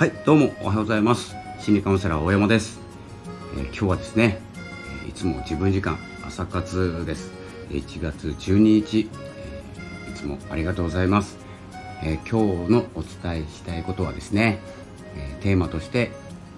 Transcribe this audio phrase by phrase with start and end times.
[0.00, 1.36] はいどうもおはようございます。
[1.58, 2.80] 心理カウンセラー大山です、
[3.54, 4.40] えー、今日はですね
[5.06, 7.30] いつも自分時間朝活です。
[7.68, 11.36] 1月12日、えー、いつもありがとうございます、
[12.02, 14.60] えー、今日のお伝えしたいことはですね、
[15.16, 16.12] えテーマとして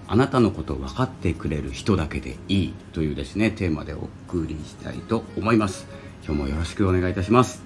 [0.07, 5.85] あなたのことを分かってくれる人だけでいいというですねテーマでお送りしたいと思います。
[6.25, 7.61] 今日もよろしくお願いいたします。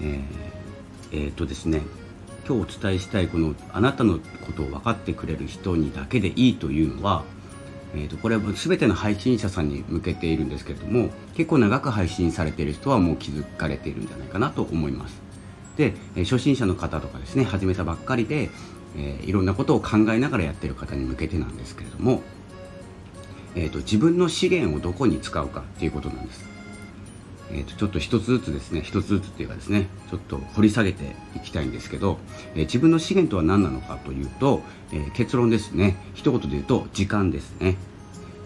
[0.00, 0.20] えー、
[1.12, 1.80] えー、とですね
[2.50, 7.22] 今日お伝えしたいこのあなたのことを分かってくれる人にだけでいいというのは、
[7.94, 15.22] えーと、これは全ての配信者さんに向けているんですけれども結構長く配信されている人はもう気づかれているんじゃないかなと思います。
[15.76, 15.94] で、
[16.24, 18.50] 初心者の方とかですね始めたばっかりで、
[18.96, 22.20] えー、いろんなことを考えながらやってる方に向けてなんですけれども、
[23.54, 26.59] えーと自分の資源をどこに使うかっていうことなんです。
[27.52, 32.18] えー、とちょっと一つずつですね一つずつっていうかですねちょっと掘り下げていきたいんですけど、
[32.54, 35.96] えー、自分の資源とは何なのかというと、えー、結論ですね。
[36.14, 37.76] 一言で言うと時間ですね。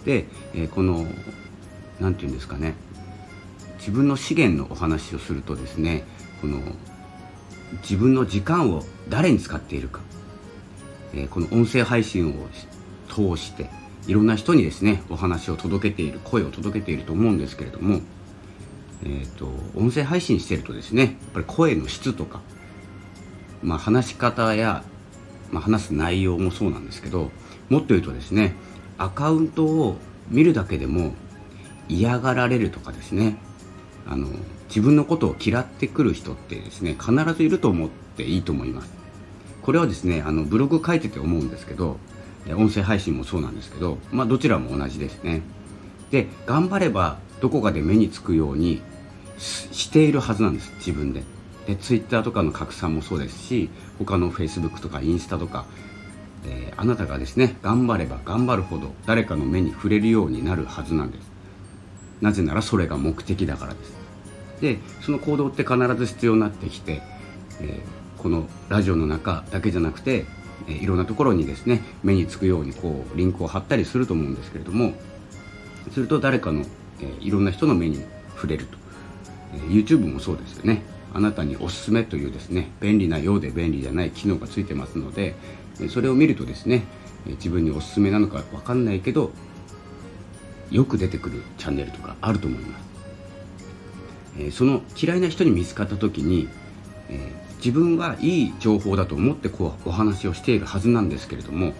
[0.05, 1.07] で、えこの
[2.01, 2.75] 何て言うんですかね
[3.79, 6.05] 自分の資源のお話をするとですね
[6.41, 6.61] この
[7.83, 10.01] 自分の時間を誰に使っているか、
[11.15, 12.33] えこの音声配信を
[13.09, 13.69] 通して
[14.07, 18.01] いろんな人にですねお話を届けている声を届けていると思うんですけれども
[19.05, 22.41] えーと、音声配信してるとですねやっぱり声の質とか、
[23.63, 24.83] まあ、話し方や、
[25.51, 27.31] まあ、話す内容もそうなんですけど
[27.69, 28.55] もっと言うとですね
[28.99, 29.97] アカウントを
[30.29, 31.13] 見るだけでも
[31.89, 33.37] 嫌がられるとかですね
[34.07, 34.29] あの
[34.69, 38.93] 自分のことを嫌ってくる人ってですね必ずいると思っていいと思います。
[39.63, 41.99] これはですねあのブログ書いてて思うんですけど
[42.51, 45.43] 音声配信もそうなんですけど、まあ、どちらも同じですね。
[46.11, 48.83] で頑張ればどこかで目につくように
[49.39, 51.23] しているはずなんです自分で。
[51.67, 55.65] でツイッターとかの拡散もそうですし他のフェイスブックとかインスタとか、
[56.47, 61.33] えー、あなたがですね頑張れば頑張るほど誰かの目に触れるようになるはずなんです。
[62.21, 63.95] なぜならそれが目的だからです。
[64.61, 67.03] でその行動って必ず必要になってきて、
[67.61, 70.27] えー、このラジオの中だけじゃなくて、
[70.69, 74.93] えー、いろんなところにですね目につくようにこうリンクを貼ったりすると思うんですけれども
[75.93, 76.65] すると誰かの、
[77.01, 78.03] え、いろんな人の目に
[78.35, 78.84] 触れると。
[79.69, 80.83] YouTube もそうですよね。
[81.15, 85.37] あなたにおすすめというですね便利なようで便利じゃない機能がついてますので
[85.89, 86.83] それを見るとですね
[87.25, 89.31] 自分におすすめなのか分かんないけど
[90.71, 92.85] よく出てくるチャンネルとかあると思います、
[94.39, 96.49] えその嫌いな人に見つかった時に、
[97.09, 101.75] え自分はいい情報だと思ってこうお話をしているはずなんですけれども、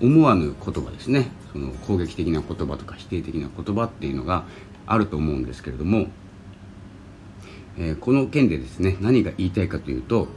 [0.00, 1.28] 思わぬ言葉ですね。
[1.52, 4.44] その攻撃的な言葉とか否定的な言葉っていうのが
[4.86, 6.08] あると思うんですけれども、
[7.78, 10.28] えー、この件でですね何が言いたいかというと、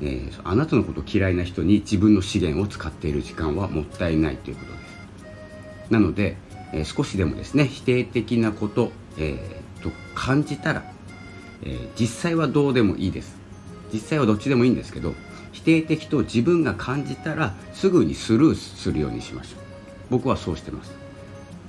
[0.00, 5.92] えー、あなたのこと嫌いな人に自分の資源を使っている時間はもったいないということです。
[5.92, 6.36] なので、
[6.72, 10.92] えー、少しでもですね否定的なこと、えー、と感じたら、
[11.62, 13.38] え実際はどうでもいいです。
[13.92, 15.14] 実際はどっちでもいいんですけど
[15.52, 19.60] 否定的と自分が感じたらすぐにスルーするようにしましょう
[20.10, 20.92] 僕はそうしてます。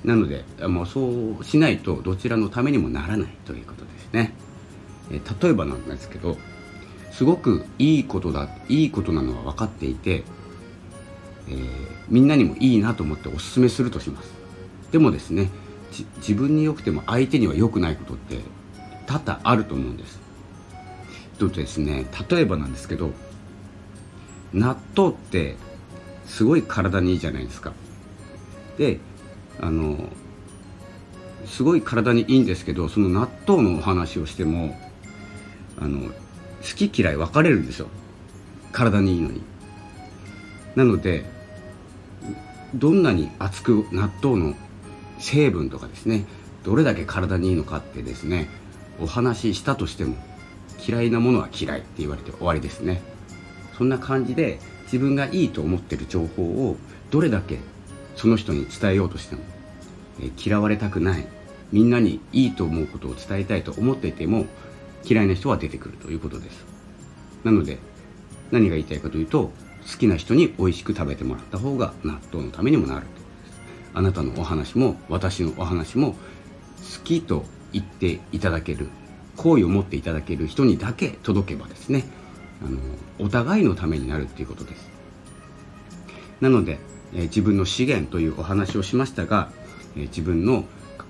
[0.04, 4.32] なのでもうそうしないとどちらのためにもならないということですね、
[5.10, 6.38] 例えばなんですけど
[7.12, 10.24] すごくいいことだいいことなのは分かっていて、
[11.48, 11.66] えー、
[12.08, 14.32] みんなにもいいなと思っておすすめするとします。
[14.90, 15.50] でもですね
[16.18, 18.38] 自分に良くても相手には良くないことって
[19.06, 20.18] 多々あると思うんです。
[21.38, 23.10] とですね例えばなんですけど
[24.52, 25.56] 納豆って
[26.26, 27.72] すごい体にいいじゃないですか。
[28.78, 28.98] で
[29.60, 30.08] あの
[31.46, 34.78] すごい体にいいんですけどその納豆のお話をしても
[35.78, 37.88] あの好き嫌い分かれるんですよ。
[38.72, 39.42] 体にいいのに。
[40.76, 41.24] なので
[42.74, 44.54] どんなに熱く納豆の
[45.18, 46.24] 成分とかですね
[46.64, 48.48] どれだけ体にいいのかってですね
[49.00, 50.16] お話ししたとしても
[50.86, 53.02] 嫌いなものは嫌いって言われて終わりですね。
[53.80, 56.76] そんな感じで自分がいいと思ってる情報を
[57.10, 57.58] どれだけ
[58.14, 59.40] その人に伝えようとしても、
[60.20, 61.26] え嫌われたくない
[61.72, 64.44] みんなにいいと思うことを伝えたいと思っていても
[65.02, 66.66] 嫌いな人は出てくるということです。
[67.42, 67.78] なので
[68.50, 69.44] 何が言いたいかというと
[69.90, 73.06] 好きな人に美味しく食べてもらった方が納豆のためにもなる
[73.94, 76.18] あなたのお話も私のお話も好
[77.02, 78.90] きと言っていただける
[79.38, 82.19] 好意を持っていただける人にだけ届けばですね
[82.62, 82.78] あの
[83.18, 84.90] お互いのためになるっていうことです。
[86.40, 86.78] なので
[87.14, 89.50] え自分の資源というお話をしましたが、
[89.96, 90.64] え自分の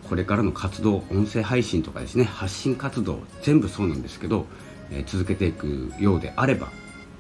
[0.09, 4.47] これからの活動音声配信とかですね発信活動全部そうなんですけど、
[4.91, 6.69] え続けていくようであれば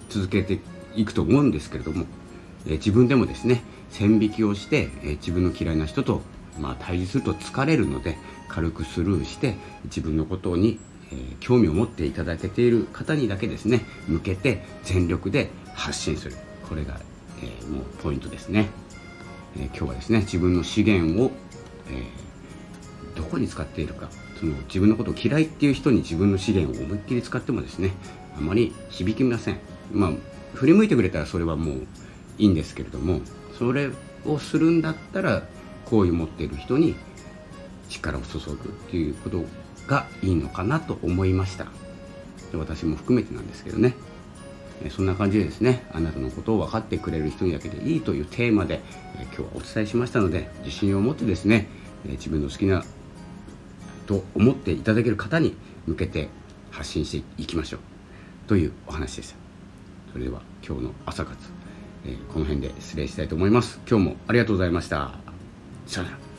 [0.08, 0.60] 続けて
[0.94, 2.06] いくと思うんですけれども、
[2.66, 6.22] え自分でもですね線引きをして、え自分の嫌いな人と、
[6.58, 8.16] まあ、対峙すると疲れるので
[8.48, 10.78] 軽くスルーして自分のことに、
[11.12, 16.36] え興味を持っていただけている方にだけですね向けて全力で発信する。
[16.68, 17.00] これが、
[17.42, 18.68] えー、もうポイントですね、
[19.56, 21.32] えー、今日はですね自分の資源を、
[21.88, 24.08] えー、どこに使っているか
[24.38, 27.90] その自分のことを嫌いっていう人に自分の資源を思いっきり使ってもですね
[28.36, 29.58] あまり響きません。
[29.92, 30.12] まあ
[30.54, 31.86] 振り向いてくれたらそれはもう
[32.38, 33.20] いいんですけれども
[33.58, 33.90] それ
[34.24, 35.42] をするんだったら
[35.84, 36.94] 好意を持っている人に
[37.88, 38.56] 力を注ぐっ
[38.90, 39.46] ていうことを
[39.90, 41.66] がいいのかなと思いました。
[42.54, 43.94] 私も含めてなんですけどね。
[44.88, 48.80] そんな感じでですねあなたのことを分かってくれる人にだけでいいというテーマで
[49.16, 51.66] 今日はお伝えしましたので自信を持ってですね
[52.06, 52.82] 自分の好きな
[54.06, 55.54] と思っていただける方に
[55.86, 56.28] 向けて
[56.70, 57.80] 発信していきましょう
[58.48, 59.36] というお話でした。
[60.12, 61.36] それでは今日の朝活、
[62.04, 63.80] え、この辺で失礼したいと思います。
[63.88, 65.12] 今日もありがとうございました。
[65.86, 66.29] さよなら。